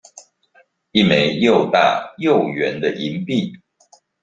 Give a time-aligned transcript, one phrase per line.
[0.93, 3.61] 一枚又大又圓的銀幣